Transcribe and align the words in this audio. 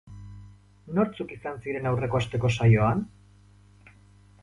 Nortzuk 0.99 1.35
izan 1.37 1.61
ziren 1.67 1.91
aurreko 1.91 2.21
asteko 2.25 2.53
saioan? 2.59 3.05